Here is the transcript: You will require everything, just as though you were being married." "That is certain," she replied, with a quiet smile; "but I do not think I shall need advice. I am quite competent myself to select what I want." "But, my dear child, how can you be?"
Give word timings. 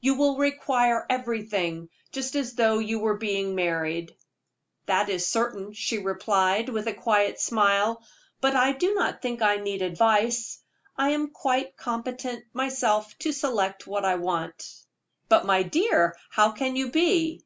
You 0.00 0.14
will 0.14 0.36
require 0.36 1.04
everything, 1.10 1.88
just 2.12 2.36
as 2.36 2.54
though 2.54 2.78
you 2.78 3.00
were 3.00 3.16
being 3.16 3.56
married." 3.56 4.14
"That 4.86 5.08
is 5.08 5.26
certain," 5.26 5.72
she 5.72 5.98
replied, 5.98 6.68
with 6.68 6.86
a 6.86 6.94
quiet 6.94 7.40
smile; 7.40 8.04
"but 8.40 8.54
I 8.54 8.74
do 8.74 8.94
not 8.94 9.20
think 9.20 9.42
I 9.42 9.56
shall 9.56 9.64
need 9.64 9.82
advice. 9.82 10.60
I 10.96 11.08
am 11.10 11.30
quite 11.30 11.76
competent 11.76 12.44
myself 12.52 13.18
to 13.18 13.32
select 13.32 13.88
what 13.88 14.04
I 14.04 14.14
want." 14.14 14.72
"But, 15.28 15.46
my 15.46 15.64
dear 15.64 16.10
child, 16.10 16.16
how 16.30 16.52
can 16.52 16.76
you 16.76 16.92
be?" 16.92 17.44